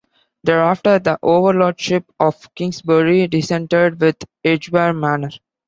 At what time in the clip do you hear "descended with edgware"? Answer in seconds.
3.27-4.93